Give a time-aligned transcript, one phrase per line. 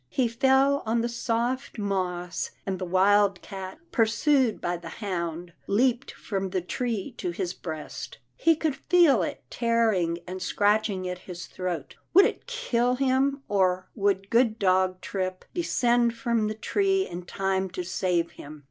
[0.09, 6.49] He fell on the soft moss, and the wildcat, pursued by the hound, leaped from
[6.49, 8.17] the tree to his breast.
[8.35, 11.97] He could feel it tearing and scratching at his throat.
[12.15, 17.69] Would it kill him, or would good dog Trip descend from the tree in time
[17.69, 18.59] to save him?